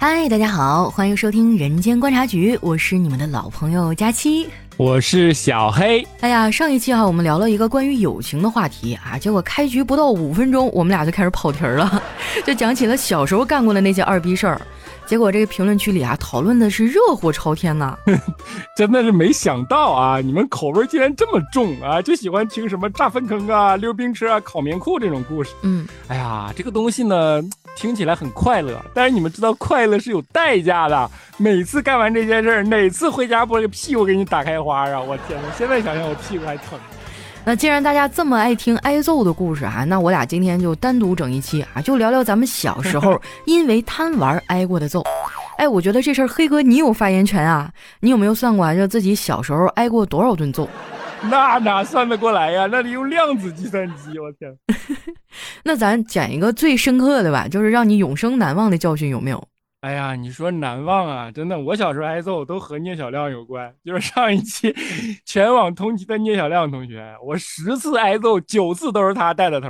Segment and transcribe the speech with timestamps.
[0.00, 6.06] 嗨，大家好，欢迎收听《人间观察局》，我是你们的老朋友佳期，我是小黑。
[6.20, 12.00] 哎呀，上一期哈，我们聊了一个关于友情的话题啊，结果开局不到五分钟，我们俩就开始跑题了，
[12.46, 14.60] 就讲起了小时候干过的那些二逼事儿。
[15.08, 17.96] 结果这个评论区里啊，讨论的是热火朝天呐，
[18.76, 25.54] 真的是没想到啊，你们口味竟然这么重啊，就喜欢听什么炸粪坑啊、溜冰车啊、烤棉裤这种故事。
[25.62, 27.42] 嗯，哎呀，这个东西呢，
[27.74, 31.10] 听起来很快乐，但是你们知道快乐是有代价的。
[31.38, 35.00] 每次干完这件事儿，哪次回家不这个屁股给你打开花啊？
[35.00, 36.78] 我天哪，现在想想我屁股还疼。
[37.48, 45.02] 那既然大家这么爱听挨揍的故事啊，那我俩今天就单独整一期啊，就聊聊咱们小时候 因为贪玩挨过的揍。
[45.56, 47.72] 哎，我觉得这事儿黑哥你有发言权啊！
[48.00, 48.74] 你有没有算过啊？
[48.74, 50.68] 就自己小时候挨过多少顿揍？
[51.30, 52.68] 那哪算得过来呀？
[52.70, 54.54] 那得用量子计算机，我天！
[55.64, 59.42] 那咱讲一个最深刻的吧，就是让你永生难忘的教训有没有？
[59.80, 63.72] 哎呀，你说难忘啊，真的，我小时候挨揍都和聂小亮有关。
[63.84, 64.74] 就是上一期
[65.24, 69.68] 全网通缉的聂小亮同学，我十次挨揍，九次都是他带的头。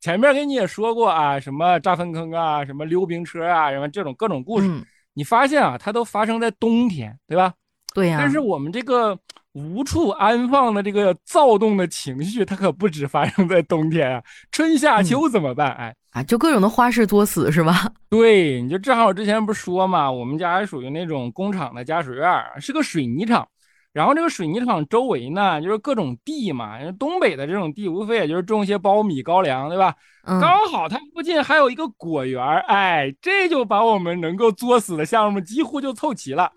[0.00, 4.70] 前面给你也说过啊，什么炸粪坑啊，什么溜冰车啊，什么这种各种故事。
[5.12, 7.52] 你发现啊，它都发生在冬天，对吧？
[7.92, 8.18] 对呀。
[8.20, 9.18] 但是我们这个
[9.54, 15.72] 无处安放的这个躁动的情绪，它可不止发生在冬天啊，春夏秋怎么办？
[15.72, 15.92] 哎。
[16.18, 17.88] 啊，就各种的花式作死是吧？
[18.10, 22.28] 对，你就正好我之前不是说嘛，我们家属于那种工厂的家属院，
[22.60, 23.46] 是个水泥厂。
[23.92, 29.94] 然后这个水泥厂周围呢，就是各种地嘛，东北的这种地，无非也就是种一些苞米、高粱，对吧？
[30.24, 36.50] 刚好它附近还有一个果园，哎，这就把我们能够作死的项目几乎就凑齐了。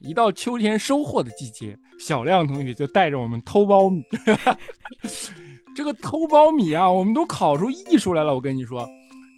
[0.00, 4.02] 一到秋天收获的季节，小亮同学就带着我们偷苞米。
[5.74, 8.34] 这个偷苞米啊，我们都烤出艺术来了。
[8.34, 8.88] 我跟你说，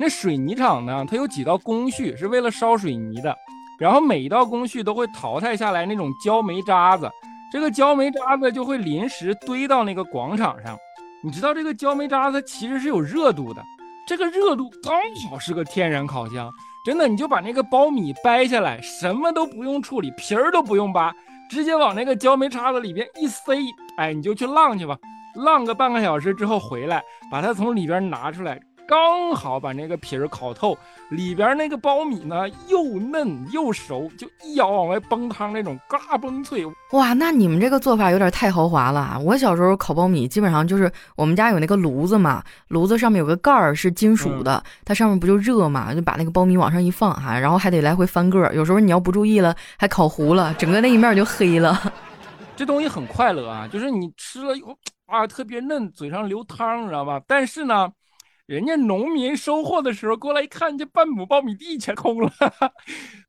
[0.01, 3.37] 那水泥厂呢，它有几道工序是为了烧水泥的，
[3.79, 7.06] 然后每一道工序都会淘汰下来那种焦煤渣子，
[7.53, 10.75] 这个焦煤渣子就会临时堆到那个广场上。
[11.22, 13.62] 你知道这个焦煤渣子其实是有热度的，
[14.09, 16.50] 这个热度刚好是个天然烤箱。
[16.87, 21.12] 真的，你就把那个苞米掰下来，什么都不用处理，皮儿都不用扒，
[21.50, 23.55] 直接往那个焦煤渣子里边一塞，
[23.99, 24.97] 哎，你就去浪去吧。
[25.34, 28.59] 浪个半个小时之后回来，把它从里边拿出来，
[28.91, 30.77] 刚好把那个皮儿烤透，
[31.11, 36.67] 里边那个苞米呢又嫩又熟，就一咬往外崩汤那种，嘎嘣脆。
[36.91, 39.17] 哇，那你们这个做法有点太豪华了。
[39.25, 51.81] 我小时候烤苞米，基本上就是我们家有那个炉子嘛，炉子上面有个盖儿是金属的，它上面不就热嘛，就把那个苞米往上一放哈，然后还得来回翻个儿，有时候你要不注意了，还烤糊了，整个那一面就黑了。
[52.56, 54.77] 这东西很快乐啊，就是你吃了以后。
[55.06, 57.21] 啊，特别嫩，嘴上流汤，你知道吧？
[57.27, 57.91] 但是呢，
[58.50, 62.33] 人家农民收获的时候过来一看，这半亩苞米地全空了。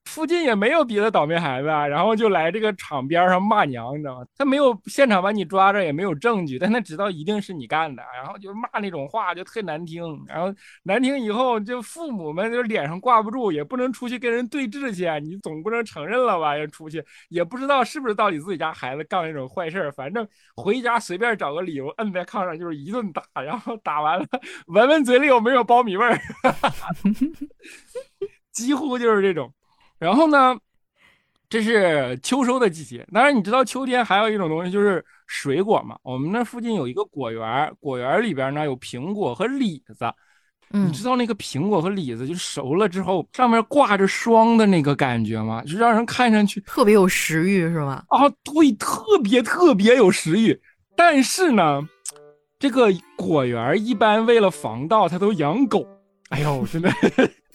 [0.06, 4.26] 附近也没有别的倒霉孩子，然后就来这个场边上骂娘，你知道吗？
[4.36, 10.04] 他没有现场把你抓着，也没有证据，但他知道一定是你干的，然后就骂那种话，就特难听。
[10.28, 10.52] 然后
[10.84, 16.58] 难听以后，就父母们就脸上挂不住，也不能出去跟人对峙去，你总不能承认了吧？
[16.58, 24.26] 要出去也不知道是不是到底自己家孩子干那种坏事儿反正回家随便找个理由摁在炕上就是一顿打，然后打完了
[24.66, 26.22] 闻闻嘴里有没有苞米味儿，
[28.52, 29.52] 几乎就是这种。
[30.00, 30.58] 然后呢，
[31.50, 33.08] 这是秋收的季节。
[33.14, 35.98] 当然，你知道秋天还有一种东西就是水果嘛。
[36.04, 40.14] 我们那附近有一个果园，果园里边呢有苹果和李子。
[40.74, 45.62] 你知道那个苹果和李子就熟了之后，上面挂着霜的那个感觉吗？
[45.64, 48.06] 就让人看上去特别有食欲，是吧？
[48.08, 50.58] 啊，对，特别特别有食欲。
[50.96, 51.82] 但是呢，
[52.62, 55.84] 这个果园一般为了防盗，它都养狗。
[56.30, 56.92] 哎呦，真的。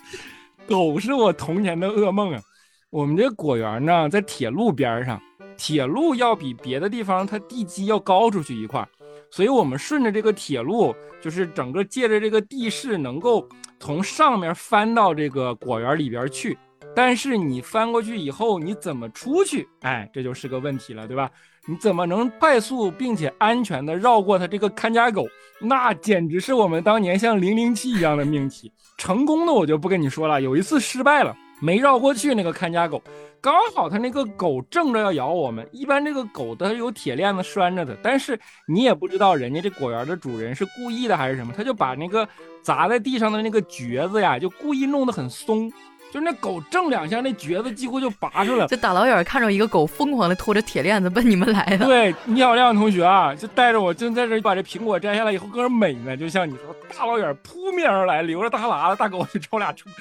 [0.67, 2.43] 狗是我童年的噩梦啊！
[2.91, 5.23] 我们这果园呢，在铁路边上，
[5.57, 8.85] 铁路要比别的地方它地基要高出去一块，
[9.31, 16.59] 所以我们顺着这个铁路，就是整个借着这个地势，能够从上面翻到这个果园里边去。
[16.97, 19.69] 但是你翻过去以后，你怎么出去？
[19.83, 21.31] 哎，这就是个问题了，对吧？
[21.69, 25.27] 你怎么能快速并且安全的绕过它这个看家狗？
[25.61, 28.73] 那简直是我们当年像零零七一样的命题。
[28.97, 33.03] 成功的我就不跟你说了，有一次失败了，没绕过去那个看家狗，
[33.43, 35.69] 刚好它那个狗正着要咬我们。
[35.73, 42.27] 一般这个狗它有铁链子拴着的，但是你也不知道人家这果园的主人是故意的还是什么，他就把那个
[42.63, 45.71] 砸在地上的那个橛子呀，就故意弄得很松。
[46.17, 48.69] 就那狗挣两下，那橛子几乎就拔出来了。
[48.69, 51.85] 就大老远看着一个狗疯狂的拖着铁链子奔你们来的。
[51.85, 59.93] 对，聂小亮同学啊，就带着我正在这把这苹果摘下来以后，搁这美呢，就像你说，大老远扑面而来，流着大喇子，大狗就朝俩冲。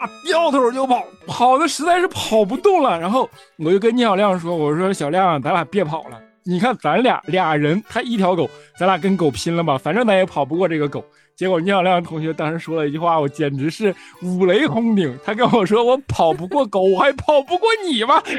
[0.00, 2.98] 哇，掉头就跑，跑的实在是跑不动了。
[2.98, 8.48] 然后我就跟聂小亮说：“我说小亮，咱俩别跑了，你看咱俩俩人，他一条狗，
[8.78, 11.04] 咱俩跟狗拼了吧，反正咱也跑不过这个狗。”
[11.36, 13.92] 结果聂小亮同学当时说了一句话，我简直是
[14.22, 15.18] 五雷轰顶。
[15.24, 18.22] 他跟我说：“我跑不过狗，我还跑不过你吗？”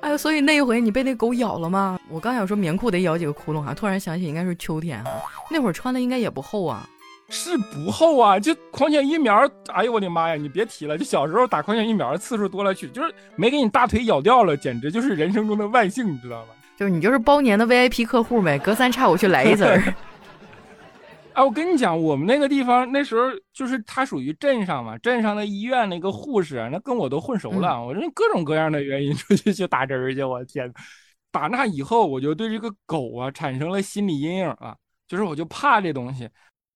[0.00, 1.98] 哎呦，所以那一回你被那狗咬了吗？
[2.08, 5.10] 我刚想说棉裤得咬几个窟窿哈，突然想起应该是秋天哈，
[5.50, 6.88] 那会儿穿的应该也不厚啊。
[7.30, 16.48] 是不厚啊，就狂犬疫苗，哎呦我的妈呀，你别提了，就小时候打狂犬疫苗的次数多了去，就是没给你大腿咬掉了，简直就是人生中的万幸，你知道吗？
[16.76, 19.94] 就是你就是包年的 VIP 客户呗，隔三差五去来一针儿。
[21.34, 30.72] 哎，我跟你讲，我们那个地方那时候就是它属于镇上嘛，镇上的医院那个护士那跟我都混熟了，我这各种各样的原因出去去打针儿去，我天，
[31.32, 34.76] 打那以后我就对这个狗啊产生了心理阴影了，
[35.08, 36.28] 就是我就怕这东西。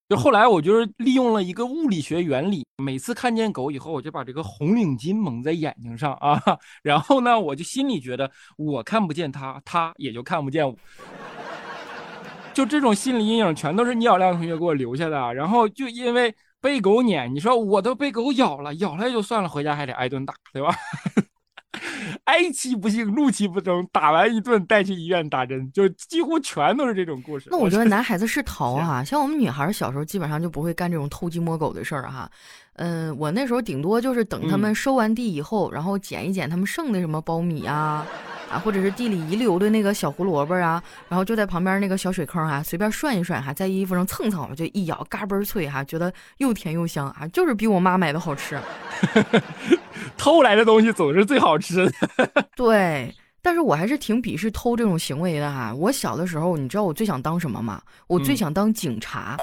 [0.09, 6.41] 就后来我就是利用了一个物理学原理，每次看见狗以后，我就把这个红领巾蒙在眼睛上啊，
[6.83, 10.75] 然后呢，我就心里觉得我看不见它，它也就看不见我。
[12.55, 15.35] 就这种心理阴影全都是倪小亮同学给我留下的。
[15.35, 20.75] 然后就因为被狗撵，你说我都被狗咬了，咬了也就算了，回家还得挨顿打，对吧？
[22.25, 27.49] 哀其不幸，怒其不争，打完一顿带去医院打针，就几乎全都是这种故事。
[27.51, 32.31] 那我觉得男孩子是淘哈， 像我们女孩小时候基本上就不会干这种偷鸡摸狗的事儿哈。
[32.75, 38.07] 嗯，我那时候顶多就是等他们收完地以后，然后捡一捡他们剩的什么苞米啊，
[38.49, 48.57] 啊，或者是地里遗留的那个小胡萝卜啊，然后就在旁边那个小水坑啊，随便涮一涮哈，在衣服上蹭蹭，就一咬，嘎嘣脆哈，觉得又甜又香啊，就是比我妈买的好吃。
[50.17, 51.93] 偷来的东西总是最好吃的。
[52.57, 55.75] 对，但是我还是挺鄙视偷这种行为的哈。
[55.75, 57.81] 我小的时候，你知道我最想当什么吗？
[58.07, 59.37] 我最想当警察。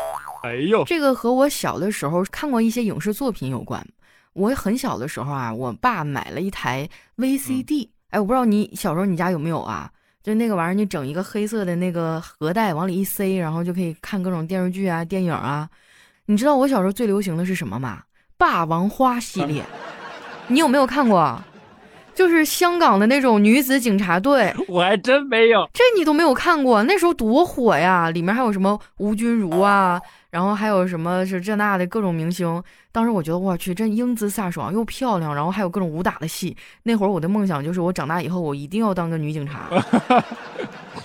[0.43, 3.85] 哎呦，这个和我小的时候看过一些影视作品有关。
[4.33, 6.87] 我很小的时候啊，我爸买了一台
[7.17, 7.89] VCD。
[8.09, 9.89] 哎，我不知道你小时候你家有没有啊？
[10.21, 15.69] 就那个玩意儿，你整一个黑色的那个盒带往里一塞，然后就可以看各种电视剧啊、电影啊。
[16.25, 18.01] 你知道我小时候最流行的是什么吗？
[18.37, 19.63] 霸王花系列。
[20.47, 21.41] 你有没有看过？
[22.15, 25.69] 就是香港的那种女子警察队， 我还真没有。
[25.73, 26.81] 这你都没有看过？
[26.83, 28.09] 那时候多火呀！
[28.09, 30.01] 里面还有什么吴君如啊，
[30.31, 32.63] 然后还有什么是这那的各种明星。
[32.91, 36.55] 当时我觉得我去，真英姿飒爽又漂亮，然后还有各种武打的戏。
[36.83, 39.69] 那会儿我的梦想就是我长大以后我一定要当个女警察。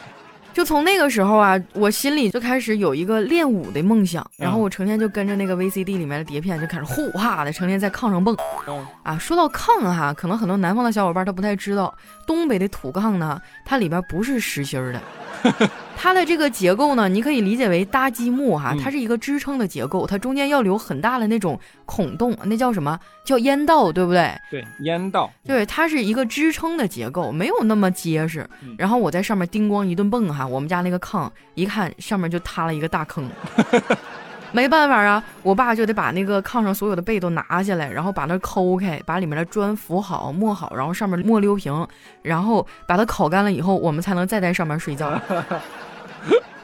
[0.52, 8.36] 就从那个时候啊，我心里就开始有一个练武的梦想，然后我成天就跟着那个 VCD 里面的碟片就开始呼哈的，成天在炕上蹦。
[9.02, 11.94] 啊，说到炕哈，可能很多南方的小伙伴他不太知道，
[12.26, 15.00] 东北的土炕呢，它里边不是实心的。
[16.02, 24.34] 它的这个结构呢，你可以理解为搭积木哈，它是一个支撑的结构，它中间要留很大的那种孔洞，那叫什么叫烟道，对不对？
[24.50, 25.30] 对，烟道。
[25.44, 28.48] 对，它是一个支撑的结构，没有那么结实。
[28.78, 33.28] 然后我在上面叮咣一顿蹦哈，我们家那个炕一看上面就塌了一个大坑。
[34.52, 41.86] 没办法啊，我爸就得把那个炕上所有的被都拿下来，然后把那抠开，把里面的砖扶好、磨好，然后上面抹溜平，
[42.22, 45.12] 然后把它烤干了以后，我们才能再在上面睡觉。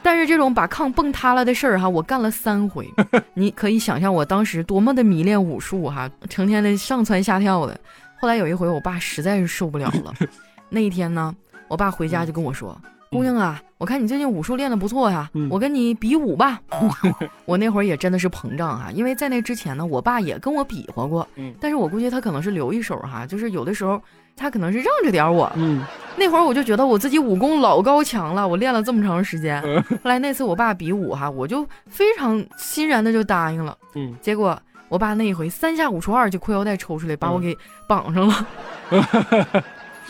[0.07, 2.89] 但是这种把炕蹦塌了的事儿哈，我干了三回。
[3.35, 7.77] 你可以想象我当时多么的迷恋武术哈，成天的上蹿下跳的。
[8.17, 10.13] 后来有一回，我爸实在是受不了了。
[10.71, 11.35] 那一天呢，
[11.67, 12.79] 我爸回家就跟我说。
[13.11, 16.61] 姑娘啊，我看你最近武术练得不错呀，我跟你比武吧。
[17.43, 21.27] 我那会儿也真的是膨胀哈，因为在那之前呢，我爸也跟我比划过，
[21.59, 24.01] 但是我估计他可能是留一手哈，就是有的时候
[24.37, 25.51] 他可能是让着点我。
[25.55, 25.83] 嗯，
[26.15, 29.61] 那会儿我就觉得我自己武功老高强了，我练了这么长时间。
[30.03, 33.75] 后来那次我爸比武哈，我就非常欣然的就答应了。
[33.95, 38.47] 嗯，结果我爸那一回三下五除二就裤腰带抽出来把我给绑上了。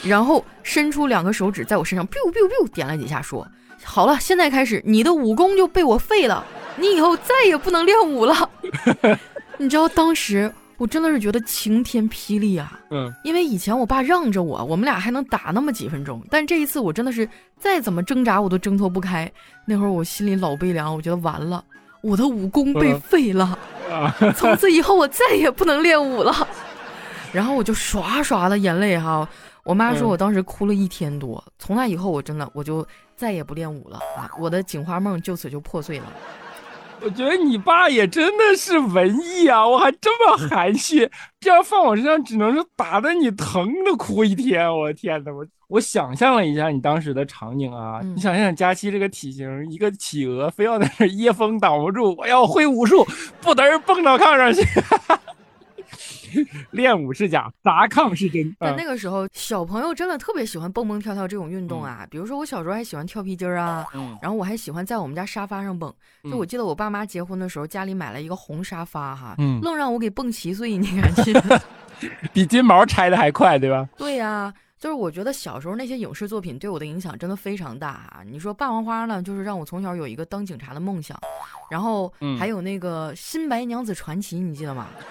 [0.03, 3.47] 然后伸出两个手指在我身上 biu biu biu 点了几下，说
[3.83, 8.49] ：“好了，现在开始，你的武功就被我废了，你以后再也不能练武了。”
[9.57, 12.79] 你知道当时我真的是觉得晴天霹雳啊！
[12.91, 17.27] 嗯，因为以前我爸让着我，我们俩还能打那么几分钟，但这一次我真的是
[17.59, 19.31] 再怎么挣扎我都挣脱不开。
[19.65, 21.63] 那会儿我心里老悲凉，我觉得完了，
[22.01, 23.57] 我的武功被废了，
[24.37, 26.47] 从此以后我再也不能练武了。
[27.33, 29.27] 然后我就刷刷的眼泪哈。
[29.63, 31.43] 我妈说，我当时哭了一天多。
[31.59, 34.31] 从那以后，我真的我就再也不练武了啊！
[34.39, 36.05] 我的警花梦就此就破碎了。
[36.99, 39.65] 我觉得你爸也真的是文艺啊！
[39.65, 44.69] 我还这么含蓄，这样放我身上，只能是打的你疼的哭一天。
[44.75, 45.31] 我天哪！
[45.31, 53.05] 我我想象了一下你当时的场景啊，你想想佳期这个体型，一个企鹅非要在那噎风挡不住，我要会武术，
[53.41, 54.61] 不得蹦到炕上去。
[56.71, 58.55] 练武是假，砸炕是真。
[58.59, 62.07] 但那个时候，小朋友真的特别喜欢蹦蹦跳跳这种运动啊。
[62.09, 63.85] 比如说，我小时候还喜欢跳皮筋儿啊，
[64.21, 65.93] 然后我还喜欢在我们家沙发上蹦。
[66.23, 71.33] 就我记得我爸妈结婚的时候，家里买了一个红沙发哈，愣让我给蹦稀碎，你敢信？
[72.31, 73.87] 比金毛拆的还快，对吧？
[73.97, 74.53] 对呀。
[74.79, 78.21] 就是我觉得小时候那些影视作品对我的影响真的非常大啊！
[78.23, 81.19] 你说《霸王花》呢，就是让我从小有一个当警察的梦想，
[81.71, 84.87] 然后还有那个《新白娘子传奇》，你记得吗？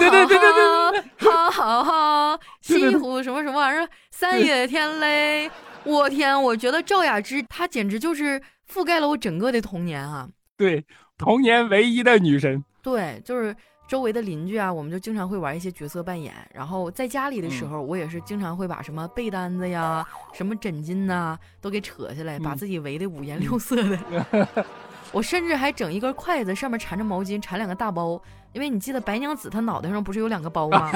[0.00, 0.52] 对对对对
[0.92, 2.40] 对，哈哈哈！
[2.60, 3.88] 西湖什么什么玩意儿？
[4.10, 5.48] 三 月天嘞！
[5.84, 10.28] 我天，我觉得赵雅芝她简直就是覆盖了我整个的童年啊！
[10.56, 10.84] 对，
[11.16, 12.64] 童年唯一的女神。
[12.82, 13.54] 对，就是。
[13.88, 16.34] 周围的邻居啊，我们就经常会玩一些角色扮演。
[16.52, 24.46] 然后在家里的时候，我也是经常会把什么被单子呀、什么枕巾呐都给扯下来，把自己围得五颜六色的。
[25.10, 28.22] 我甚至还整一根筷子，上面缠着毛巾，缠两个大包。
[28.52, 30.92] 因为你记得白娘子她脑袋上不是有两个包吗？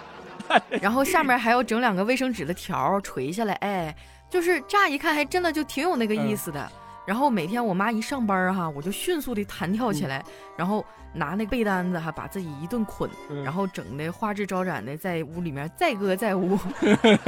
[0.80, 3.96] 然后下面还要整两个卫生纸的条垂下来，哎，
[4.28, 6.70] 就是乍一看还真的就挺有那个意思的。
[7.10, 10.24] 然后每天我妈一上班哈，我就迅速的弹跳起来，
[10.56, 13.10] 然后拿那被单子哈，把自己一顿捆，
[13.42, 16.56] 然后整的花枝招展的，在屋里面载歌载舞。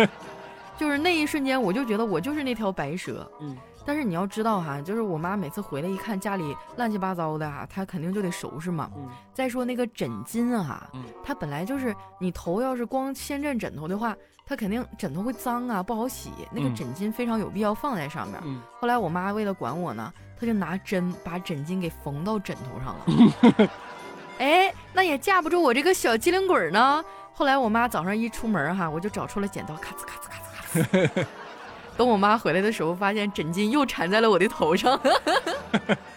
[0.78, 3.28] 就是那一瞬间，我就觉得我就是那条白蛇。
[3.40, 3.56] 嗯。
[3.84, 8.88] 但是你要知道哈，就是我妈每次回来一看家里乱七八糟的哈，她肯定就得收拾嘛。
[8.94, 9.08] 嗯。
[9.34, 10.88] 再说那个枕巾啊，
[11.24, 14.16] 它本来就是你头要是光先枕枕头的话。
[14.52, 16.30] 他肯定枕头会脏啊，不好洗。
[16.50, 18.38] 那个枕巾非常有必要放在上面。
[18.78, 23.70] 后来我妈为了管我呢，她就拿针把枕巾给缝到枕头上了。
[24.38, 27.02] 哎，那也架不住我这个小机灵鬼呢。
[27.32, 31.26] 后来我妈早上一出门哈，我就找出了剪刀，咔嚓咔嚓咔嚓咔嚓。
[31.96, 35.00] 等我妈回来的时候，发现枕巾又缠在了我的头上。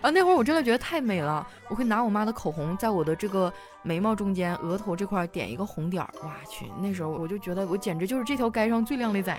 [0.00, 3.52] 啊，那会儿我真的觉得太美了，我会拿我妈的口红在我的这个
[3.82, 6.10] 眉毛中间、额头这块点一个红点儿。
[6.22, 9.38] 哇去，那时候我就觉得我简直就是这条街上最靓的仔。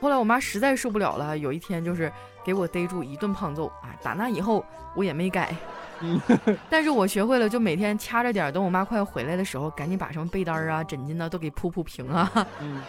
[0.00, 2.12] 后来我妈实在受不了了，有一天就是
[2.44, 3.96] 给我逮住一顿胖揍啊！
[4.02, 4.62] 打那以后
[4.94, 5.56] 我也没改，
[6.68, 12.30] 但是我学会了，就每天掐着点，等我妈快要回来的时候，赶紧把什么被单啊、枕巾啊都给铺铺平啊。
[12.60, 12.82] 嗯，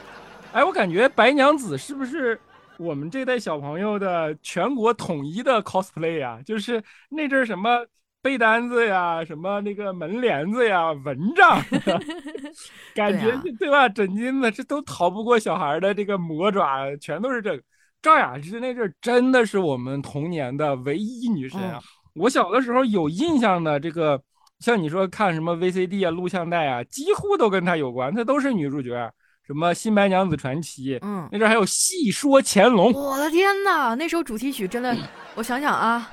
[0.51, 2.37] 哎，我感觉白娘子是不是？
[2.77, 7.85] 我们这代小朋友的全国统一的 cosplay 啊，就是那阵儿什么
[8.21, 11.61] 被单子呀，什么那个门帘子呀，蚊帐，
[12.95, 13.87] 感觉对吧？
[13.87, 17.63] 枕巾子这都逃不过小孩的这个魔爪，全都是这个。
[18.01, 21.79] 赵雅芝那阵儿真的是我们童年的唯一女神啊！
[22.13, 24.21] 我小的时候有印象的这个，
[24.59, 29.11] 像你说看什么 VCD 啊、录像带啊，几乎都跟她有关，她都是女主角。
[29.45, 30.95] 什么《新白娘子传奇》？
[31.03, 32.91] 嗯，那阵还有《戏说乾隆》。
[32.97, 34.97] 我的天哪，那首主题曲真的，
[35.35, 36.11] 我想想啊，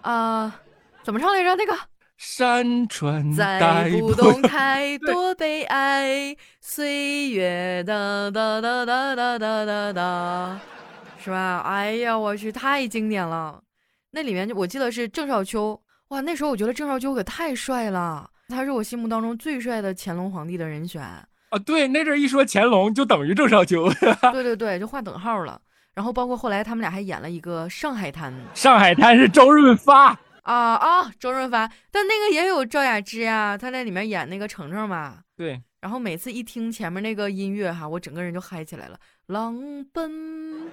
[0.00, 0.60] 啊，
[1.04, 1.54] 怎么唱来着？
[1.54, 1.72] 那个
[2.16, 10.60] 山川再不动 太多悲哀，岁月哒哒哒哒哒哒哒哒，
[11.22, 11.60] 是吧？
[11.64, 13.62] 哎呀，我去，太经典了。
[14.10, 21.00] 那里面我记得是郑少秋，哇，那时候我觉得郑少秋可太帅了，他是我心目当中最帅的乾隆皇帝的人选。
[21.50, 23.88] 啊，对，那阵一说乾隆就等于郑少秋，
[24.32, 25.60] 对对对，就划等号了。
[25.94, 35.18] 然后包括后来他们俩还演了一个《上海滩》，《上海滩》是周润发啊啊，周润发，但那个也有赵雅芝啊，她在里面演那个程程嘛。
[35.36, 39.56] 对，然后每次一听前面那个音乐哈，我整个人就嗨起来了，狼
[39.92, 40.70] 奔，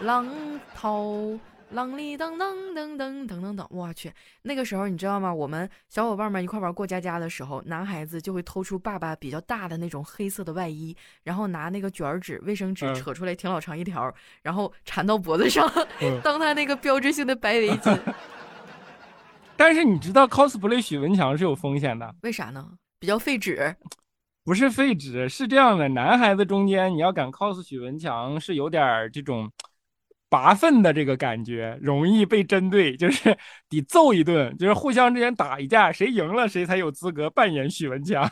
[0.00, 0.26] 浪
[0.74, 1.38] 淘。
[1.74, 4.12] 啷里当当噔噔噔噔噔，我去！
[4.42, 5.34] 那个时候你知道吗？
[5.34, 15.68] 我们小伙伴们一块玩过家家的时候，男孩子就会偷出爸爸比较大的那种黑色的外衣，然后拿那个卷纸、卫生纸扯出来挺老长一条，然后缠到脖子上，
[16.22, 17.98] 当他那个标志性的白围巾。
[19.56, 22.64] 但是你知道 cosplay 许文强是有风险的，为啥呢？
[23.00, 23.74] 比较费纸，
[24.44, 29.50] 不是费纸，是这样的，男孩子中间你要敢 cos 许文强是有点这种。
[30.36, 33.34] 拔粪的这个感觉容易被针对，就是
[33.70, 38.30] 得揍一顿，就是互相之间打一架，谁赢了谁才有资格扮演许文强。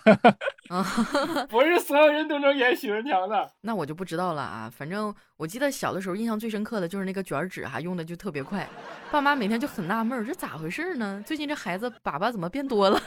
[1.49, 3.51] 不是所有人都能演许文强的。
[3.63, 8.69] 那我就不知道了啊，反正我记得小的时候印象最深刻的就是那个卷纸哈，用的就特别快，
[9.11, 11.25] 爸妈每天就很纳闷，这咋回事呢？
[11.25, 13.01] 最近这孩子粑粑怎么变多了？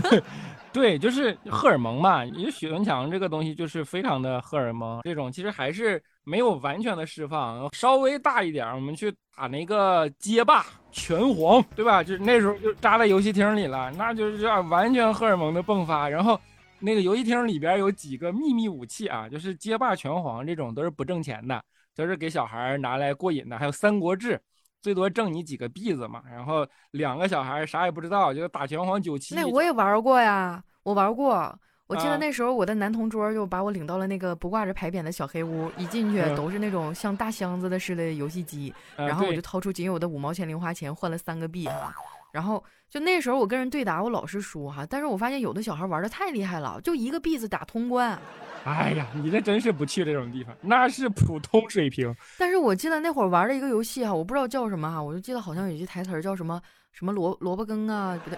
[0.74, 6.02] 对，就是荷尔蒙嘛，因为许文强这个东西就是非常的荷尔蒙，这种其实还是。
[6.28, 12.02] 没有完全的释放，稍微大一点，我们去打那个街霸拳皇，对吧？
[12.02, 16.08] 就那时候就扎在游戏厅里了，那就是这样完全荷尔蒙的迸发。
[16.08, 16.38] 然后
[16.80, 21.62] 那个游戏厅里边有几个秘密武器啊，就是街霸拳皇这种都是不挣钱的，
[21.94, 23.56] 都是给小孩拿来过瘾的。
[23.56, 24.40] 还有三国志，
[24.82, 26.24] 最多挣你几个币子嘛。
[26.28, 29.36] 然后两个小孩啥也不知道，就打拳皇九七。
[29.36, 31.56] 那我也玩过呀，我玩过。
[31.88, 41.94] 我记得那时候我的男同桌就把我领到了那个不挂着牌匾的小黑屋，一进去都是那种像大箱子的似的游戏机，然后我就掏出仅有的五毛钱零花钱换了三个币哈，
[42.32, 48.18] 然后就那时候我跟人对打我老是输哈，但是我发现有的小孩玩的太厉害了，就一个币子打通关。
[48.64, 52.12] 哎呀，你这真是不去这种地方，那是普通水平。
[52.36, 58.36] 但是我记得那会儿玩了一个游戏哈，我不知道叫什么哈，我就记得好像有句台词叫什么什么萝萝卜羹啊，不对。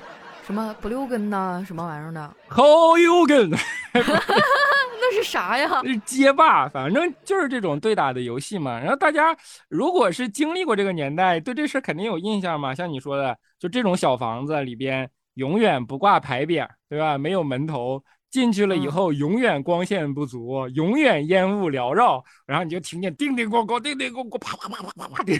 [0.49, 1.63] 什么不溜根呐？
[1.67, 2.35] 什么玩意儿的？
[2.49, 3.51] 好有根，
[3.93, 5.83] 那是啥呀？
[5.85, 8.79] 是街霸，反正就是这种对打的游戏嘛。
[8.81, 9.37] 然后大家
[9.69, 12.75] 如果是经历过这个年代，对这事肯定有印象嘛。
[12.75, 17.19] 像你说的，就这种小房子里边永远不挂牌匾，对吧？
[17.19, 18.03] 没有门头。
[18.31, 25.33] 进去了以后，永远光线不足，永远烟雾缭绕，然后你就听见叮叮咣咣、叮叮咣咣、啪啪啪啪啪啪的。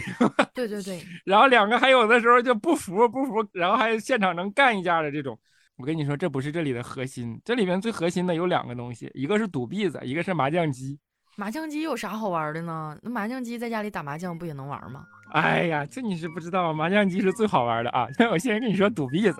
[0.53, 1.01] 对对对。
[1.23, 5.37] 然后两个还有的时候就不服不服，然后还现场能干一架的这种。
[5.77, 10.99] 我跟你说，这不是这里的核心，这里面最核心的有两个东西，一个是赌币子，一个是麻将机。
[11.39, 12.97] 麻将机有啥好玩的呢？
[13.01, 15.05] 那麻将机在家里打麻将不也能玩吗？
[15.31, 18.05] 哎呀，这你是不知道，麻将机是最好玩的啊！
[18.29, 19.37] 我先跟你说赌币子，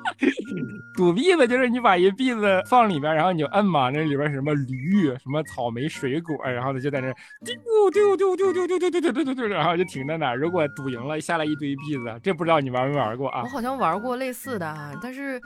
[0.94, 7.10] 赌币子就是你把一币子放里边，然后你就摁嘛，那里边什么驴、什么草莓、水果，然后呢就在那
[7.42, 10.36] 丢丢丢丢丢丢丢丢丢丢丢，然后就停在那儿。
[10.36, 13.40] 如果赌赢了，下来一堆币子，这不知道你玩没玩过啊？
[13.44, 15.40] 我好像玩过类似的，但是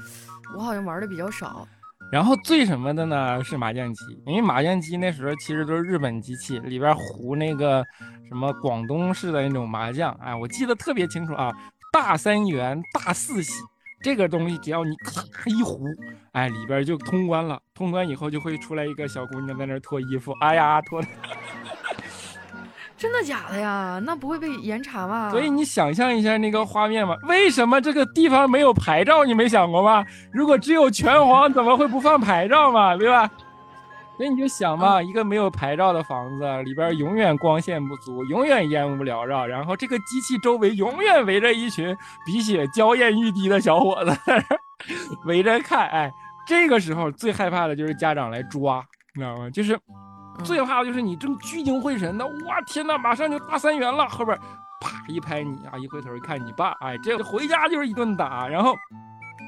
[0.56, 1.68] 我好像玩的比较少。
[2.12, 3.42] 然后最什么的呢？
[3.42, 7.82] 是麻将机，因为麻将机那时候其实都是日本机器，里边糊那个
[8.28, 11.50] 什么广东式的那种麻将，哎，我记得特别清楚啊，
[11.90, 13.54] 大三元、大四喜，
[14.02, 15.86] 这个东西只要你咔一糊，
[16.32, 17.58] 哎，里边就通关了。
[17.72, 21.08] 通关以后就会出来一个小姑娘在那脱衣服，哎呀，脱的。
[23.02, 24.00] 真的假的呀？
[24.04, 25.28] 那不会被严查吗？
[25.32, 27.16] 所以你想象一下那个画面嘛？
[27.24, 29.24] 为什么这个地方没有牌照？
[29.24, 30.04] 你没想过吗？
[30.30, 32.96] 如果只有拳皇，怎么会不放牌照嘛？
[32.96, 33.28] 对吧？
[34.16, 44.16] 所以你就想嘛，一个没有牌照的房子里边永远光线不足，永远烟雾缭绕，然后这个机器周围永远围着一群鼻血娇艳欲滴的小伙子
[45.26, 45.88] 围着看。
[45.88, 46.12] 哎，
[46.46, 48.84] 这个时候最害怕的就是家长来抓，
[49.16, 49.50] 你知道吗？
[49.50, 49.76] 就是。
[50.44, 54.36] 最怕的就是你正聚精会神的，哇天哪，马上就大三元了，后边
[54.80, 58.48] 啪一拍你啊，一回头一看你爸，哎，这回家就是一顿打。
[58.48, 58.74] 然后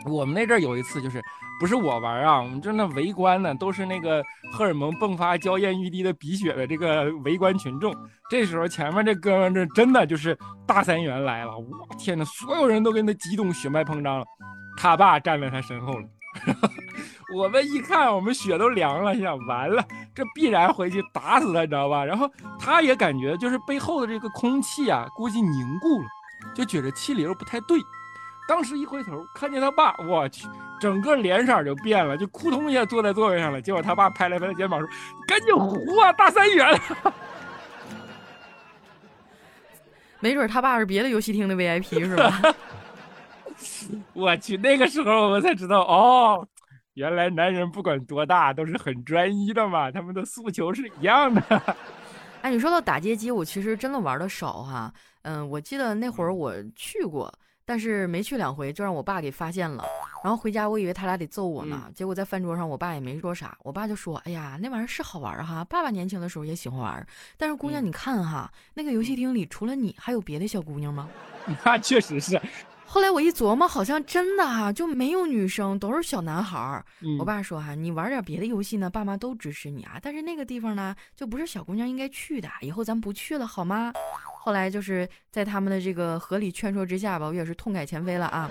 [0.06, 1.22] 我们那阵有一次就是，
[1.58, 7.94] 不是我玩啊，我们正那围观呢，都是那个荷尔蒙迸发、娇艳欲滴的鼻血的这个围观群众。
[8.30, 11.66] 这时候前面这哥们这真的就是大三元来了，哇
[11.98, 14.24] 天哪，所有人都跟他激动，血脉膨胀了。
[14.76, 16.08] 他爸站在他身后了。
[17.32, 19.84] 我们一看，我们血都凉了，想完了，
[20.14, 22.04] 这必然回去打死他，你知道吧？
[22.04, 26.08] 然后他也感觉就是背后的这个空气啊，估计凝固了，
[26.54, 27.78] 就觉得气流不太对。
[28.46, 30.46] 当时一回头看见他爸，我去，
[30.78, 33.62] 整个脸色就变了，就扑通一下坐在座位上了。
[33.62, 34.86] 结果他爸拍了拍他肩膀说
[35.26, 36.68] ：“赶紧糊啊，大三元！
[40.20, 42.42] ”没准他爸是别的游戏厅的 VIP 是吧？
[44.12, 46.46] 我去，那个时候我们才知道哦，
[46.94, 51.42] 原来男人不管多大都是很专一的嘛，他们的诉求是一样的。
[52.42, 54.92] 哎，你说到打街机，我其实真的玩的少哈。
[55.22, 57.32] 嗯，我记得那会儿我去过，
[57.64, 59.82] 但是没去两回就让我爸给发现了。
[60.22, 67.06] 然后回家我以为他俩得揍我呢，结果在饭桌上我爸也没说啥，我爸就说：“哎呀，那玩意儿是好玩哈，爸爸年轻的时候也喜欢玩。
[67.36, 71.08] 但是姑娘，你看哈，那个游戏厅里除了你，还有别的小姑娘吗？”
[71.64, 72.40] 那确实是。
[72.94, 76.84] 后来我一琢磨，好像真的哈就没有女生，都是小男孩儿。
[77.18, 79.98] 我爸说哈，你玩点别的游戏呢，爸妈都支持你啊。
[80.00, 83.92] 但是那个地方呢，就不是小姑娘应该去的，以后咱不去了好吗？
[84.22, 88.48] 后来就是在他们的这个合理劝说之下吧，我也是痛改前非了啊。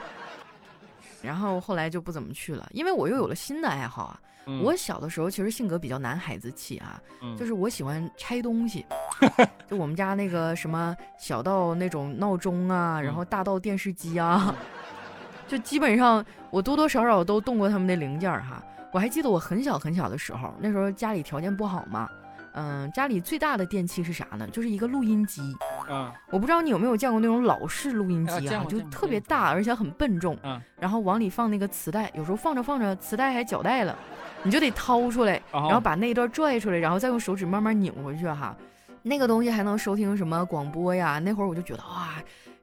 [1.21, 4.19] 然后后来就不怎么去了，因为我又有了新的爱好啊。
[4.63, 7.01] 我小的时候其实性格比较男孩子气啊，
[7.38, 8.86] 就是我喜欢拆东西，
[9.69, 14.53] 就我们家那个什么小到那种闹钟啊，然后大到电视机啊，
[15.47, 18.63] 就基本上我多多少少都动过他们的零件哈。
[18.91, 22.08] 我还记得我很小很小的时候，那时候家里条件不好嘛。
[22.56, 24.47] 嗯，家里最大的电器是啥呢？
[24.49, 25.41] 就是一个录音机。
[25.89, 30.38] 啊，我不知道你有没有见过那种老式录音机啊，就特别大，而且很笨重。
[30.43, 33.97] 嗯，然后往里放那个磁带，有时候放着放着，磁带还绞带了，
[34.43, 38.56] 你就得掏出来，然后把那一段拽出来，然后再用手指慢慢拧回去哈。
[39.01, 41.19] 那个东西还能收听什么广播呀？
[41.19, 42.13] 那会儿我就觉得哇，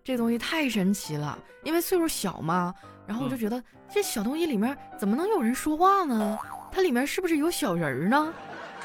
[0.05, 2.75] 这东西太神奇了，因为岁数小嘛。
[3.07, 6.39] 然后我就觉得这小东西里面怎么能有人说话呢？
[6.71, 8.33] 它里面是不是有小人儿呢？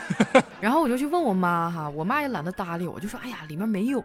[0.60, 4.03] 然后我就去问我妈哈，我妈也懒得搭理我，就说哎呀，里面没有。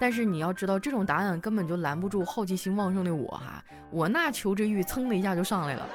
[0.00, 5.86] 但是你要知道，这种答案根本就拦不住好奇心旺盛的我哈，我那求知欲噌的一下就上来了。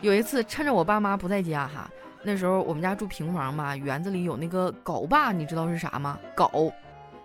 [0.00, 1.90] 有一次趁着我爸妈不在家哈，
[2.22, 6.18] 那时候我们家住平房嘛，园子里有那个镐把，你知道是啥吗？
[6.34, 6.72] 镐，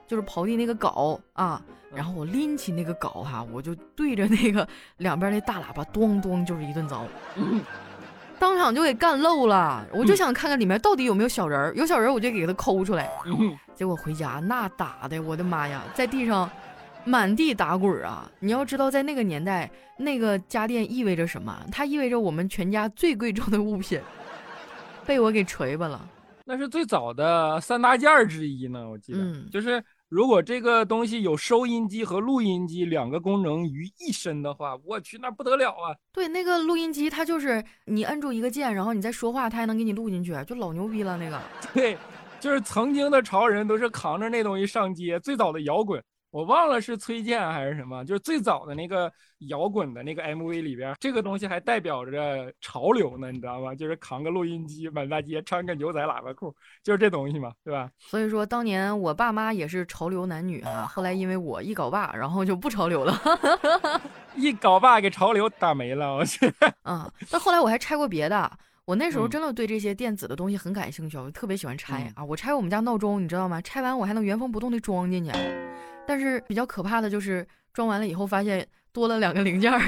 [0.07, 1.61] 就是刨地那个镐啊。
[1.93, 7.03] 然后我拎起那个镐哈，我就对着那个两边那大喇叭咣咣就是一顿凿。
[8.37, 13.09] 当场就给干漏了，我就想看看里面到底有没有小人儿，有小人儿我就给他抠出来。
[13.73, 16.49] 结果回家那打的，我的妈呀，在地上
[17.05, 18.29] 满地打滚啊！
[18.39, 21.57] 你要知道，在那个年代，那个家电意味着什么？
[21.71, 23.99] 它意味着我们全家最贵重的物品
[25.05, 26.09] 被我给锤巴了。
[26.43, 29.19] 那是最早的三大件儿之一呢，我记得，
[29.51, 29.83] 就是。
[30.07, 35.97] 如果这个东西有收音机和录音机两个功能于一身的话，我去那不得了啊！
[36.13, 41.41] 对，那个录音机它就是你摁住一个键，然后你再说话，它还能给你录进去，就老牛逼了那个。
[41.73, 41.97] 对，
[42.39, 46.01] 就是曾经的潮人都是扛着那东西上街，最早的摇滚。
[46.35, 49.09] 我忘了是崔健还是什么，就是最早的那个
[49.47, 53.73] 摇滚的那个 MV 里边，这个东西还代表着潮流呢，你知道吗？
[53.73, 57.89] 就是扛个录音机满大街，穿个牛仔喇叭裤，就是这东西嘛，对吧？
[57.97, 63.17] 所以说当年我爸妈也是潮流男女啊，后来因为我一搞爸，然后就不潮流了，
[64.35, 66.53] 一搞爸给潮流打没了，我去。
[66.81, 68.51] 啊， 但后来我还拆过别的，
[68.83, 72.25] 我那时候真的对这些电子的东西很感兴趣，我特别喜欢拆啊。
[72.25, 73.61] 我拆我们家闹钟，你知道吗？
[73.61, 75.31] 拆完我还能原封不动的装进去。
[76.07, 79.81] 但是比较可怕的就是装完了以后发现多了两个零件儿。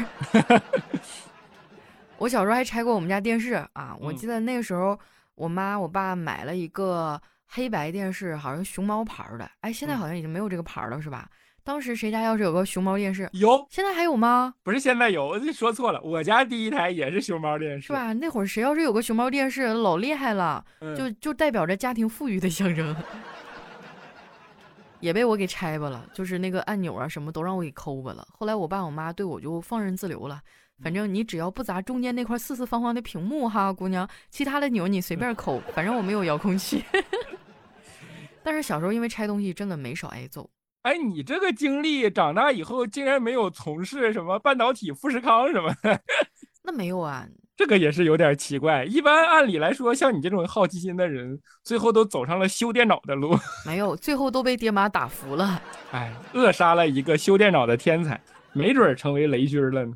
[2.17, 4.99] 我小时候还拆过我们家电视啊，我记得那个时候
[5.35, 9.49] 我妈我爸买了一个黑白电视，好像熊猫牌的。
[9.61, 11.29] 哎，现在好像已经没有这个牌了，是吧？
[11.63, 14.53] 当时谁家要是有个熊猫电视，有，现在还有吗？
[14.63, 18.13] 不是现在有，说错了，我家第一台也是熊猫电视，是吧？
[18.13, 20.63] 那会儿谁要是有个熊猫电视，老厉害了，
[20.97, 22.95] 就就代表着家庭富裕的象征。
[24.99, 28.27] 也被我给拆吧了，就是那个按钮啊，什么都让我给抠吧了。
[28.31, 30.41] 后来我爸我妈对我就放任自流了，
[30.81, 36.83] 反正你只要不砸中间那块四四方方的屏幕哈，姑娘，其他的钮你随便抠，反正我没有遥控器。
[38.43, 40.49] 但是小时候因为拆东西真的没少挨揍。
[40.83, 46.01] 哎，你这个经历长大以后竟然没有从事什么半导体、富士康什么的？
[46.63, 47.27] 那没有啊。
[47.57, 48.85] 这个也是有点奇怪。
[48.85, 53.35] 一般按理来说，像你这种好奇心的人，最后都走上了修电脑的路。
[53.65, 55.59] 没有，最后都被爹妈打服了。
[55.89, 58.21] 哎，扼杀了一个修电脑的天才，
[58.53, 59.91] 没准成为雷军了呢。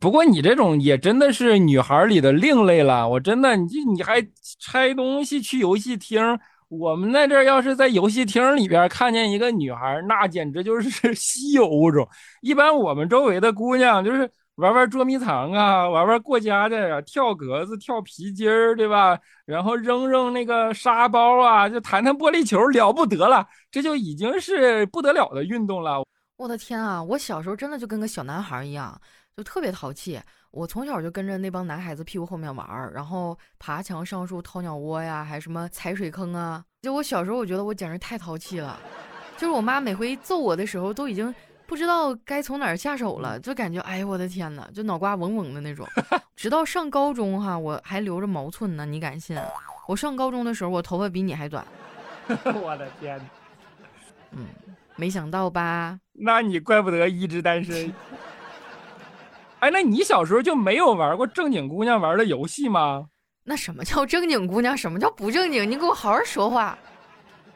[0.00, 3.08] 不过你这种也真的是女孩里的另类了。
[3.08, 4.24] 我真的，你你还
[4.60, 6.38] 拆东西去游戏厅？
[6.68, 12.08] 我们在这要是在游戏厅里边看见一个女孩，那简直就是 稀有物种。
[12.42, 14.30] 一般我们周围的姑娘就是。
[14.56, 19.18] 玩玩捉迷藏啊，玩玩过家家呀，跳格子、跳皮筋儿，对吧？
[19.44, 26.02] 然后扔扔那个沙包啊，就弹弹玻璃球，了不得了，这就已经是不得了的运动了。
[26.38, 28.98] 我的天啊，我小时候真的就跟个小男孩一样，
[29.36, 30.18] 就特别淘气。
[30.50, 36.64] 我从小就跟着那帮男孩子屁股后面玩，然后爬墙上树、掏鸟窝呀，还什么踩水坑啊。
[36.80, 38.80] 就我小时候，我觉得我简直太淘气了。
[39.36, 41.34] 就是我妈每回揍我的时候，都已经。
[41.66, 45.86] 不知道该从哪儿下手了，就感觉哎呦我的天呐，就脑瓜嗡嗡的那种。
[46.36, 49.36] 直到上高中哈，我还留着毛寸呢，你敢信？
[49.88, 51.66] 我上高中的时候，我头发比你还短。
[52.28, 53.20] 我的天！
[54.32, 54.46] 嗯，
[54.96, 55.98] 没想到吧？
[56.12, 57.92] 那你怪不得一直单身。
[59.60, 63.06] 哎，那你小时候就没有玩过正经姑娘玩的游戏吗？
[63.44, 64.76] 那什么叫正经姑娘？
[64.76, 65.70] 什么叫不正经？
[65.70, 66.76] 你给我好好说话。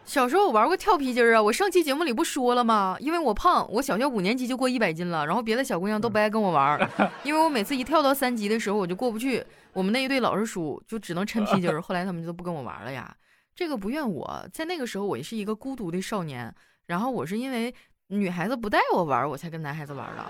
[0.05, 2.97] 小时候我玩过跳皮筋儿啊，我上期节目里不说了吗？
[2.99, 6.91] 因为我胖，我小学五年级就过一百斤了，然后别的小姑娘都不爱跟我玩，
[7.23, 11.81] 因为我每次一跳到三级的时候我就过不去，我们那一队老是输，就只能抻皮筋儿。
[11.83, 13.15] 后来他们就不跟我玩了呀。
[13.55, 16.53] 这个不怨我，在那个时候我也是一个孤独的少年，
[16.87, 17.73] 然后我是因为
[18.09, 20.25] 女孩子不带我玩，我才跟男孩子玩的。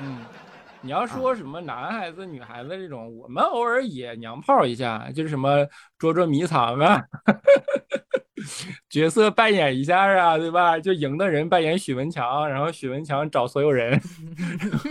[0.00, 0.24] 嗯，
[0.80, 5.64] 你要说什么男孩子、女孩子这种，我们偶尔也娘炮一下，就是什么
[5.98, 7.00] 捉捉迷藏啊。
[8.90, 10.76] 角色扮演一下啊，对吧？
[10.78, 13.98] 就赢的人扮演许文强，然后许文强找所有人，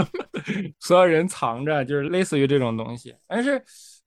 [0.79, 3.13] 所有人藏着，就是类似于这种东西。
[3.27, 3.61] 但是，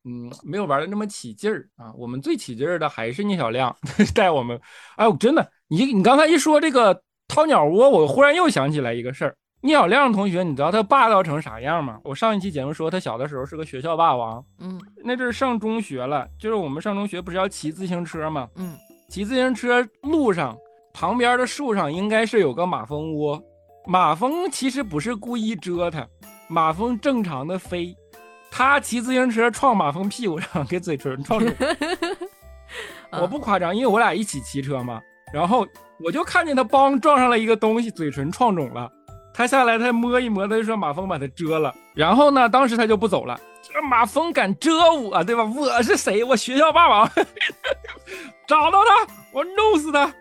[0.05, 1.93] 嗯，没有玩的那么起劲儿啊。
[1.95, 3.77] 我们最起劲儿的还是聂小亮
[4.15, 4.59] 带我们。
[4.97, 9.37] 哎，我真的，你你刚才一说这个掏鸟窝，我忽然又想起来一个事儿。
[9.61, 12.01] 聂小亮同学，你知道他霸道成啥样吗？
[12.03, 14.43] 我上一期节目说他小的时候是个学校霸王。
[14.59, 18.49] 嗯，那阵上中学了，就是我们上中学不是要骑自行车吗？
[18.57, 18.75] 嗯。
[19.13, 20.57] 骑自行车路上
[20.95, 23.39] 旁边的树上应该是有个马蜂窝。
[23.85, 26.09] 马蜂其实不是故意蛰他，
[26.49, 27.95] 马蜂正常的飞。
[28.51, 31.55] 他骑自行车撞马蜂屁股上，给嘴唇撞肿。
[33.21, 34.99] 我不夸张，因为我俩一起骑车嘛。
[35.31, 35.67] 然后
[36.03, 38.91] 我就看见他邦撞上了一个东西，嘴唇撞肿了。
[39.35, 41.75] 他下来，他摸一摸，他就说马蜂把他蛰了。
[41.95, 43.39] 然后呢，当时他就不走了。
[43.63, 45.45] 这马蜂敢蛰我，对吧？
[45.45, 46.25] 我是谁？
[46.25, 47.07] 我学校霸王。
[48.47, 50.13] 找到他，我弄死他。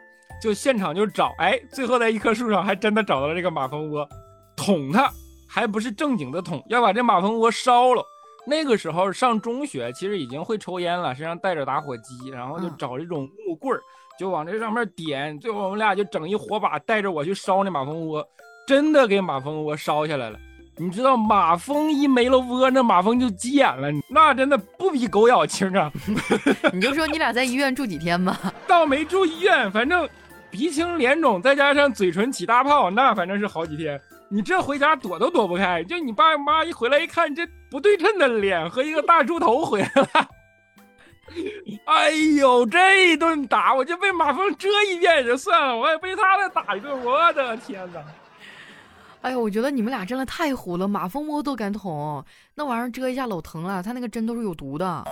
[0.42, 4.08] 就现场就找，哎，最后在一棵树上还真的找到了这个马蜂窝，
[4.56, 5.08] 捅它，
[5.48, 8.04] 还不是正经的捅，要把这马蜂窝烧了。
[8.48, 13.80] 那个时候上中学，其实已经会抽烟了，身上带着打火机，然后就找这种木棍儿，
[14.18, 15.40] 就往这上面点。
[15.40, 18.28] 最后我们俩就整一火把，带着我去烧那马蜂窝，
[18.66, 20.40] 真的给马蜂窝烧下来了。
[20.82, 25.92] 你知道马蜂一没了窝，那马蜂就急眼了，那真的不比狗咬轻啊！
[26.74, 30.10] 你就说你俩在医院住几天吧，倒没住医院，反正
[30.50, 34.02] 鼻青脸肿，再加上嘴唇起大泡，那反正是好几天。
[34.28, 40.08] 你这回家躲都躲不开，就你爸妈一回来一看，这不对称的脸和一个大猪头回来了。
[41.86, 48.02] 哎呦，这一顿打，我就被马蜂蛰一遍也就算了，我还被他再打一顿，我的天哪！
[49.22, 52.24] 哎呦，我觉得你们俩真的太虎了，马蜂窝都敢捅，
[52.56, 55.06] 那玩意儿蛰一下老疼了，他那个针都是有毒的。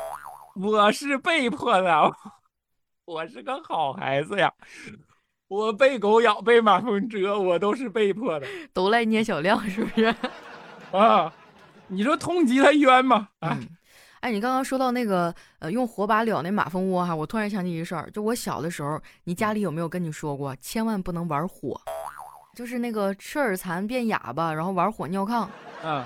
[0.55, 2.11] 我是被迫的，
[3.05, 4.51] 我是个好孩子呀。
[5.47, 10.13] 我被狗咬，被马蜂蛰，我都是被迫的，都赖聂小亮是不是？
[10.91, 11.31] 啊，
[11.87, 13.29] 你说通缉他冤吗？
[13.39, 13.57] 啊，
[14.21, 21.79] 哎，你刚刚说到那个呃，用火把燎那马蜂窝哈，我突然想起一事儿，就我小的时候，你家里有没有跟你说过，千万不能玩火，
[22.59, 25.47] 就是那个吃耳残变哑巴，然后玩火尿炕。
[25.81, 26.03] 嗯。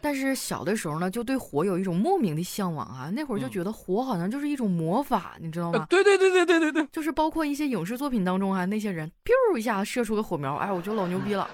[0.00, 3.10] 但是小的时候呢，就对火有一种莫名的向往啊。
[3.12, 5.84] 那会儿就觉得火好像就是一种魔法，你知道吗？
[5.90, 11.50] 对对对对对对对，就是包括一些影视作品当中啊，那些人 biu 一下射出个火苗，哎，我觉得老牛逼了。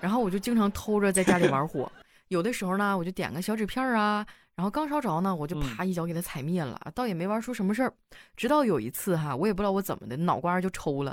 [0.00, 1.90] 然后我就经常偷着在家里玩火，
[2.28, 7.92] 有的时候呢，我就点个小纸片啊，然后刚烧着呢，我就啪一脚给它踩灭了，倒也没玩出什么事儿。
[8.36, 11.12] 直到有一次哈，我也不知道我怎么的，脑瓜就抽了。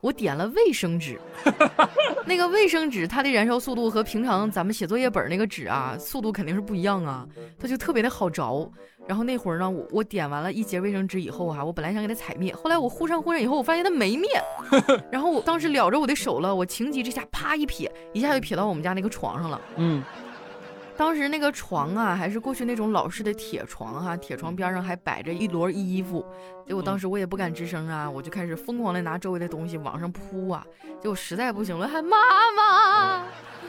[0.00, 1.20] 我点了卫生纸，
[2.26, 7.26] 那个卫生纸它的燃烧速度和平常咱们写作业本那个纸啊，速度肯定是不一样啊，
[7.58, 8.70] 它就特别的好着。
[9.06, 14.28] 然后那会儿呢，我我点完了一节卫生纸以后啊，我本来想给它踩灭，后来我忽上忽上以后，我发现它没灭。
[15.10, 19.60] 然后我当时了着我的手了，我情急之下啪一撇，一下就撇到我们家那个床上了。
[19.76, 20.02] 嗯。
[21.00, 26.22] 当时那个床啊，还是过去那种老式的铁床哈，铁床边上还摆着一摞衣服。
[26.66, 30.62] 结果当时我也不敢吱声啊，我就开始疯狂的拿周围的东西往上扑啊。
[31.00, 32.18] 结果实在不行了，喊妈
[32.54, 33.24] 妈。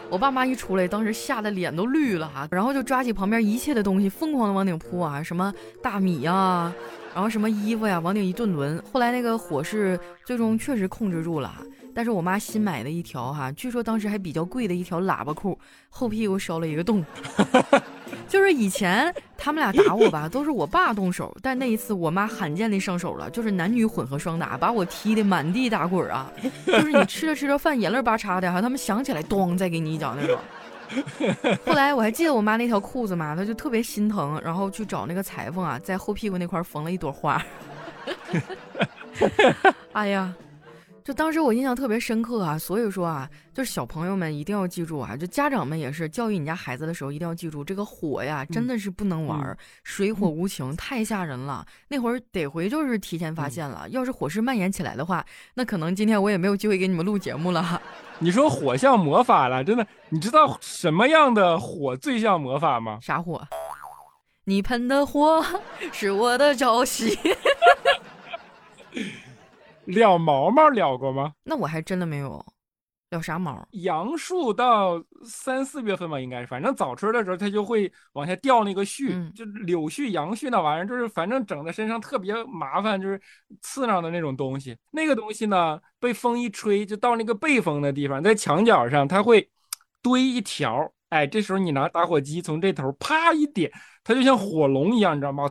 [0.09, 6.73] 我爸妈一出来，当时吓得脸都绿了哈，然后就抓起旁边一切的东西，疯狂的往顶扑啊，什么大米呀，
[7.13, 8.77] 然后什么衣服呀，往顶一顿抡。
[8.91, 11.55] 后来那个火势最终确实控制住了。
[11.93, 15.57] 但是我妈新买的一条哈，据说当时还比较贵的一条喇叭裤，
[15.89, 17.03] 后屁股烧了一个洞。
[18.27, 26.31] 就是以前他们俩打我吧，都是我爸动手，但那一次我妈罕见的上手了，就是男女混合双打，把我踢的满地打滚啊！
[26.65, 30.39] 就是你吃着吃着饭，眼泪巴叉的哈，他们想起来，咚，再给你一脚那种。
[31.65, 37.41] 后来我还记得我妈那条裤子嘛，她就特别心疼，然后去找那个裁缝啊，在后屁股那块缝了一朵花。
[39.91, 40.33] 哎呀！
[41.03, 51.65] 就当时我印象特别深刻啊，所以说啊，就是小朋友们一定要记住啊，就家长们也是教育你家孩子的时候一定要记住，这个火呀真的是不能玩，水火无情，太吓人了。
[51.87, 57.81] 那会儿得回就是提前发现了，要是火势蔓延起来的话，那可能今天我也没有机会给你们录节目了。
[58.19, 62.99] 你说火像魔法了，真的，你知道什么样的火最像魔法吗？
[63.01, 63.41] 啥火？
[64.43, 65.43] 你喷的火
[65.91, 67.17] 是我的朝夕。
[69.87, 71.33] 燎毛毛燎过吗？
[71.43, 72.45] 那我还真的没有，
[73.09, 73.67] 燎啥毛？
[73.71, 83.19] 杨树到三四月份吧，应该是，反正早春的时候它就会往下掉那个絮，就柳絮、杨絮那玩意儿，就是反正整在身上特别麻烦，就是
[83.61, 84.77] 刺挠的那种东西。
[84.91, 89.49] 那个东西呢，被风一吹，就到那个背风的地方，在墙角上，它会
[90.01, 90.91] 堆一条。
[91.09, 93.69] 哎，这时候你拿打火机从这头啪一点，
[94.01, 95.49] 它就像火龙一样，你知道吗？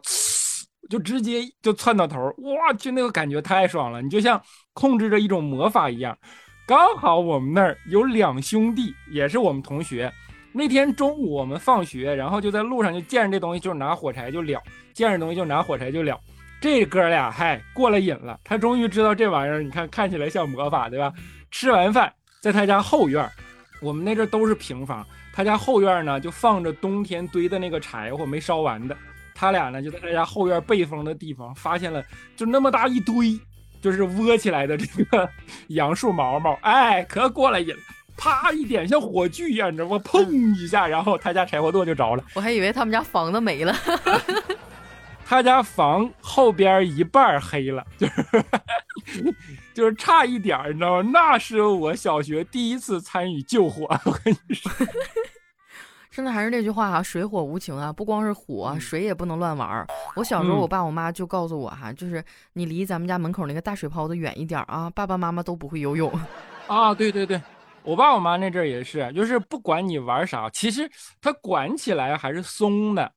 [0.88, 4.00] 就直接就窜到头，哇去，那个感觉太爽了！
[4.00, 4.40] 你就像
[4.72, 6.16] 控制着一种魔法一样。
[6.66, 10.12] 刚好我们那儿有两兄弟，也是我们同学。
[10.52, 14.58] 那天中午我们放学，然后就在路上就见着这东西，就是拿火柴就燎，
[14.92, 16.16] 见着东西就拿火柴就燎。
[16.60, 21.12] 这哥俩嗨过了瘾了，他终于知道这玩意儿，你看看起来像魔法，对吧？
[21.50, 23.28] 吃完饭在他家后院，
[23.80, 28.96] 我们那阵都是平房，他家后院呢就放着冬天堆的那个柴火没烧完的。
[29.40, 32.04] 他俩呢，就在他家后院背风的地方发现了，
[32.36, 33.40] 就那么大一堆，
[33.80, 35.26] 就是窝起来的这个
[35.68, 37.80] 杨树毛毛，哎，可过来瘾了。
[38.18, 39.98] 啪一点，像火炬一样，你知道吗？
[40.04, 42.24] 砰一下，然后他家柴火垛就着了。
[42.36, 43.74] 我还以为他们家房子没了。
[45.24, 48.44] 他家房后边一半黑了，就是
[49.72, 51.10] 就是差一点，你知道吗？
[51.10, 54.70] 那是我小学第一次参与救火，我跟你说。
[56.10, 59.86] 真的还是那句话哈，水火无情啊，不光是火，水也不能乱玩。
[60.16, 62.22] 我小时候，我爸我妈就告诉我哈，就是
[62.54, 66.12] 你离咱们家门口那个大水泡子远一点啊，爸爸妈妈都不会游泳。
[66.66, 67.40] 啊，对对对。
[67.82, 70.88] 我爸我妈那阵儿也是，就是不管你玩啥，其实
[71.20, 73.10] 他管起来还是松的，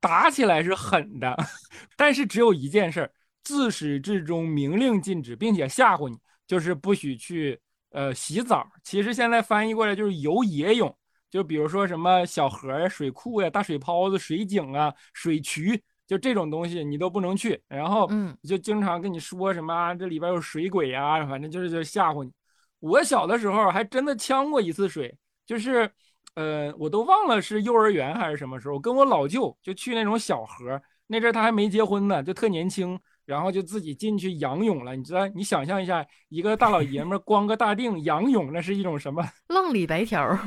[0.00, 1.36] 打起来是狠的，
[1.96, 3.10] 但是只有一件事，
[3.42, 7.58] 自始至终明令禁止，并且吓唬你，就是不许去
[7.90, 8.64] 呃洗澡。
[8.84, 10.96] 其实现在翻译过来就是游野泳，
[11.34, 17.60] 就比如说什么小河呀、水库呀、大水泡子、水井啊、水渠，就这种东西你都不能去。
[17.66, 22.30] 然后嗯，就经常跟你说什么这里边有水鬼呀，反正就是就吓唬你。
[22.78, 25.12] 我小的时候还真的呛过一次水，
[25.44, 25.90] 就是，
[26.36, 34.94] 呃，我都忘了是幼儿园还是什么时候，跟我老舅就去那种小河，那阵他还没结婚呢，就特年轻，然后就自己进去仰泳了。
[34.94, 39.20] 你知道，你想象一下，一个大老爷们光个大腚仰泳，那是一种什么？
[39.48, 40.38] 浪里白条。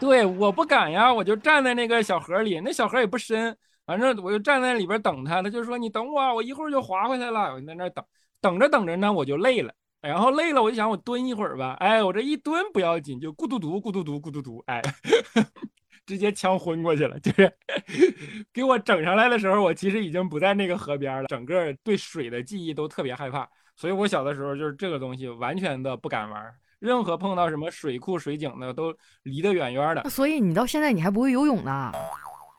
[0.00, 7.52] 对，我不敢呀，我就站在那个小河里，那小河也不深，反正我就站在里边等他，他就说你等我，我一会儿就滑回来了。
[7.52, 8.04] 我在那等，
[8.40, 9.72] 等着等着呢，我就累了。
[10.00, 11.76] 然后累了，我就想我蹲一会儿吧。
[11.80, 14.80] 哎，我这一蹲不要紧，就咕嘟嘟咕嘟嘟咕嘟嘟，哎，
[16.06, 17.18] 直接呛昏过去了。
[17.18, 17.52] 就是
[18.54, 23.48] 给我整上来的时候，我其实已经不在那个河边了，整个对水的记忆都特别害怕。
[23.74, 30.08] 所以我小的时候就是这个东西完全的不敢玩，任何碰到什么水库、水井的都离得远远的。
[30.10, 31.92] 所以你到现在你还不会游泳呢？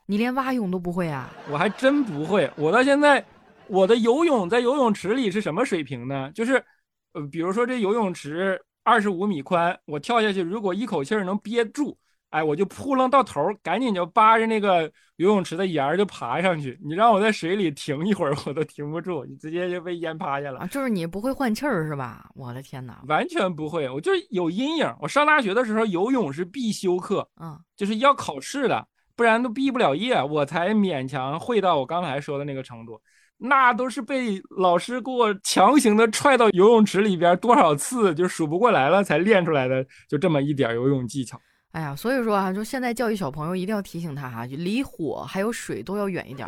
[0.06, 1.30] 你连蛙泳都不会啊？
[1.50, 2.52] 我还真不会。
[2.56, 3.24] 我到现在，
[3.68, 6.32] 我的游泳在游泳池里是什么水平呢？
[6.34, 6.64] 就是。
[7.12, 11.98] 呃，比如说这游泳池二十五米宽，我跳下去，如果一口气儿能憋住，
[12.30, 14.84] 哎，我就扑棱到头，赶紧就扒着那个
[15.16, 16.80] 游泳池的沿儿就爬上去。
[16.84, 20.68] 你让我在水里停一会儿，我都停不住，你直接就被淹趴下了。
[20.68, 22.30] 就是你不会换气儿是吧？
[22.36, 24.96] 我的天哪，完全不会，我就是有阴影。
[25.02, 33.02] 我上大学的时候游泳是必修课，嗯，就是要考试的，不然都毕不了业，我才勉强会到我刚才说的那个程度。
[33.42, 41.40] 那都是被老师给我强行的踹到游泳池里边多少次就数不过来了才练出来的，就这么一点游泳技巧。
[41.72, 46.48] 哎呀，所以说啊，就现在教育小朋友一定要提醒他哈，就离火还有水都要远一点。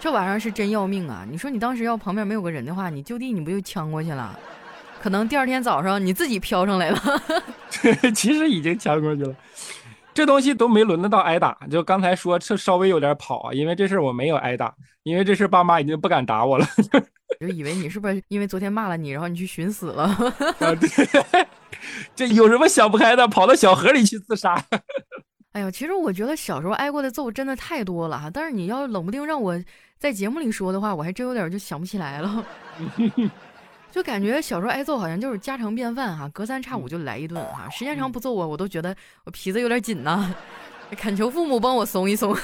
[0.00, 1.24] 这玩意儿是真要命啊！
[1.30, 4.36] 你说你当时要旁边没有个人的话，你就地你不就呛过去了？
[5.00, 6.98] 可能第二天早上你自己飘上来了。
[8.14, 9.34] 其实已经呛过去了。
[10.14, 16.66] 这东西都没轮得到挨打，就刚才说这稍微有点跑啊，因为这事我没有挨打，因为这事爸妈已经不敢打我了，
[17.40, 20.02] 就以为你是不是因为昨天骂了你，然后你去寻死了？
[20.04, 21.46] 啊，对，
[22.14, 24.62] 这有什么想不开的，跑到小河里去自杀？
[25.52, 29.54] 哎呀，其实我觉得小时候挨过的揍真的太多了哈，但是你要冷不丁让我
[29.98, 32.46] 在节目里说的话，我还真有点就想不起来了。
[33.92, 40.34] 就感觉小时候挨揍好像就是家常便饭哈，隔三差五就来一顿哈，时间长不揍我，我都觉得我皮子有点紧呐，
[40.96, 42.34] 恳求父母帮我松一松。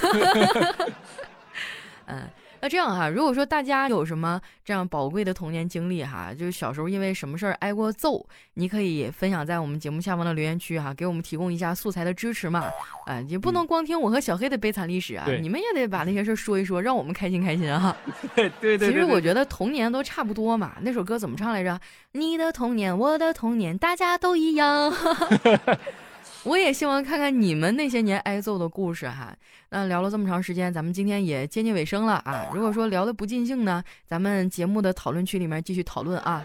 [2.04, 2.28] 嗯。
[2.60, 12.64] 那这样哈，如果说大家有什么这样宝贵的童年经历哈，就是小时候因为什么事儿挨过揍，你可以分享在我们节目下方的留言区哈，给我们提供一下素材的支持嘛。
[13.06, 17.96] 啊，也不能光听我和小黑的悲惨历史啊，你们也得把那些事儿说一说，让我们开心开心啊。
[18.34, 18.90] 对对对。
[18.90, 20.72] 其实我觉得童年都差不多嘛。
[20.80, 21.78] 那首歌怎么唱来着？
[22.12, 24.92] 你的童年，我的童年，大家都一样。
[26.44, 29.36] 我也希望看看你们那些年挨揍的故事哈。
[29.70, 32.46] 那聊了这么长时间，咱们今天也接近尾声了啊。
[32.54, 36.44] 如果说聊的不尽兴呢，咱们节目的讨论区里面继续讨论啊。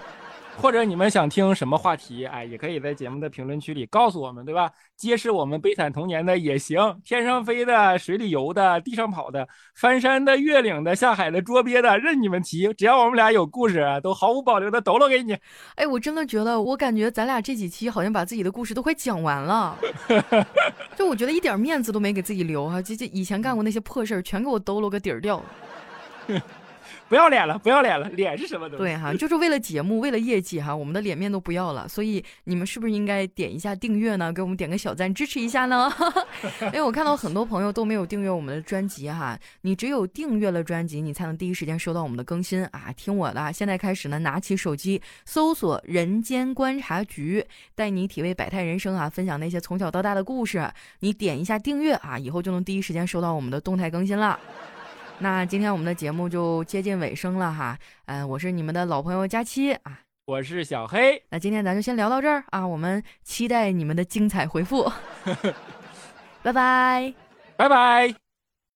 [0.57, 4.71] 或者你们想听什么话题，哎，也可以在节目的评论区里告诉我们，对吧？
[4.95, 15.35] 揭示我们悲惨童年的也行，天上飞的、水里游的、地上跑的、翻山的、越岭的、下海的、捉鳖的，任你们提，只要我们俩有故事，都毫无保留的抖搂给你。
[15.75, 19.77] 哎，我真的觉得，我感觉咱俩这几期好像把自己的故事都快讲完了，
[20.95, 25.43] 就我觉得一点面子都没给自己留哈，这这以前干过那些破事儿，全给我抖搂个底儿掉。
[27.13, 28.83] 不要脸了，不要脸了，脸是什么东西？
[28.83, 31.87] 对哈， 就是为了节目，为了业绩哈，我们的脸面都不要了。
[31.87, 34.33] 所以你们是不是应该点一下订阅呢？
[34.33, 35.93] 给我们点个小赞，支持一下呢？
[36.63, 42.91] 因 为我看到很多朋友都没有订阅我们的专辑哈，你只有订阅了专辑，你才能第一时间收到我们的更新啊！
[42.97, 47.45] 听我的，现在开始呢，拿起手机搜索“人间观察局”，
[47.75, 50.67] 带你体味百态人生啊，分享那些从小到大的故事。
[51.01, 54.39] 你点一下订阅啊，以后就能第一时间收到我们的动态更新了。
[55.19, 61.21] 那今天我们的节目就接近尾声了哈，嗯，我是你们的老朋友佳期啊，我是小黑。
[61.29, 64.91] 那今天咱就先聊到这儿啊，我们期待你们的精彩回复。
[66.43, 67.13] 拜拜，
[67.55, 68.22] 拜拜。